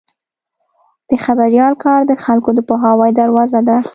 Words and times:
د 1.09 1.11
خبریال 1.25 1.73
کار 1.83 2.01
د 2.05 2.13
خلکو 2.23 2.49
د 2.55 2.59
پوهاوي 2.69 3.11
دروازه 3.21 3.59
ده. 3.67 3.77